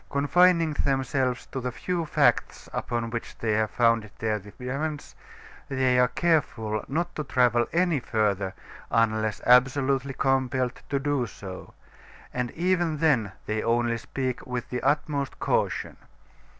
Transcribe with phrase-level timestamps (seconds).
[0.09, 5.13] Confining themselves to the few facts upon which they have founded their defense,
[5.69, 8.55] they are careful not to travel any further
[8.89, 11.75] unless absolutely compelled to do so,
[12.33, 15.97] and even then they only speak with the utmost caution.